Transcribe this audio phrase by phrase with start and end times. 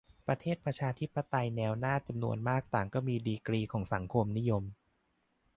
[0.27, 4.63] ประเทศประชาธิปไตยแนวหน้าจำนวนมากต่างก็มีดีกรีของสังคมนิยม